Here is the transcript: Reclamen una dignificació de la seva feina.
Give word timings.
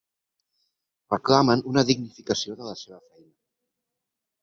Reclamen 1.15 1.63
una 1.73 1.85
dignificació 1.91 2.59
de 2.63 2.69
la 2.73 2.77
seva 2.83 3.01
feina. 3.07 3.33